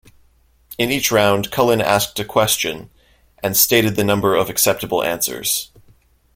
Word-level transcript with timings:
In 0.79 0.89
each 0.89 1.11
round, 1.11 1.51
Cullen 1.51 1.79
asked 1.79 2.17
a 2.19 2.25
question 2.25 2.89
and 3.43 3.55
stated 3.55 3.95
the 3.95 4.03
number 4.03 4.33
of 4.33 4.49
acceptable 4.49 5.03
answers. 5.03 5.69